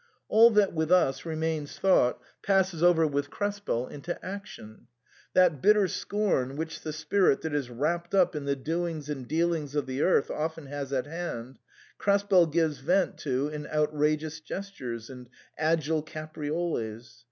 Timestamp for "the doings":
8.45-9.09